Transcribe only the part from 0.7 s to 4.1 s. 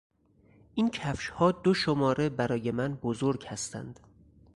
این کفشها دو شماره برای من بزرگ هستند.